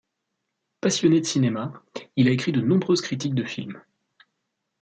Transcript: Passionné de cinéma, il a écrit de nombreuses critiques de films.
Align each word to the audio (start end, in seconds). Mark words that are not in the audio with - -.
Passionné 0.79 1.19
de 1.21 1.25
cinéma, 1.27 1.73
il 2.15 2.27
a 2.27 2.31
écrit 2.31 2.51
de 2.51 2.59
nombreuses 2.59 3.01
critiques 3.01 3.35
de 3.35 3.43
films. 3.43 3.79